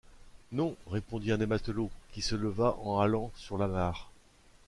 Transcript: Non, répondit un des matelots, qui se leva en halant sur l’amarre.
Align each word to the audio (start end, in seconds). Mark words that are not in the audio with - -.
Non, 0.51 0.75
répondit 0.87 1.31
un 1.31 1.37
des 1.37 1.45
matelots, 1.45 1.91
qui 2.11 2.23
se 2.23 2.33
leva 2.33 2.75
en 2.81 2.99
halant 2.99 3.29
sur 3.35 3.59
l’amarre. 3.59 4.09